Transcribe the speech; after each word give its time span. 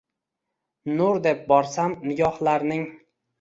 Nur 1.01 1.19
deb 1.27 1.43
borsam 1.51 1.93
nigohlarning 2.07 2.83